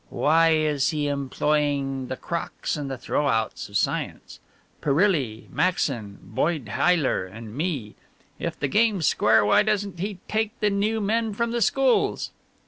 [0.09, 4.39] "Why is he employing the crocks and the throw outs of science?
[4.81, 7.93] Perrilli, Maxon, Boyd, Heyler and me?
[8.39, 12.31] If the game's square why doesn't he take the new men from the schools?"